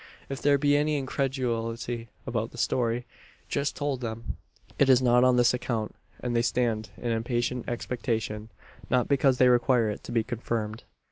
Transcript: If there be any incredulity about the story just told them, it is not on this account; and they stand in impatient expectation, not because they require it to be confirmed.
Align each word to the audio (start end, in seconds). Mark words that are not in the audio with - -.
If 0.29 0.41
there 0.41 0.57
be 0.57 0.75
any 0.75 0.97
incredulity 0.97 2.09
about 2.25 2.49
the 2.49 2.57
story 2.57 3.05
just 3.49 3.75
told 3.75 4.01
them, 4.01 4.35
it 4.79 4.89
is 4.89 4.99
not 4.99 5.23
on 5.23 5.37
this 5.37 5.53
account; 5.53 5.93
and 6.21 6.35
they 6.35 6.41
stand 6.41 6.89
in 6.97 7.11
impatient 7.11 7.69
expectation, 7.69 8.49
not 8.89 9.07
because 9.07 9.37
they 9.37 9.47
require 9.47 9.91
it 9.91 10.03
to 10.05 10.11
be 10.11 10.23
confirmed. 10.23 10.85